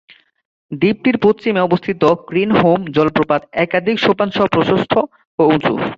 দ্বীপটির 0.71 1.17
পশ্চিমে 1.17 1.61
অবস্থিত 1.61 2.01
ক্রিনহোম 2.27 2.79
জলপ্রপাত 2.91 3.41
একাধিক 3.55 3.97
সোপানসহ 3.99 4.45
প্রশস্ত 4.51 4.93
ও 5.39 5.43
উঁচু। 5.47 5.73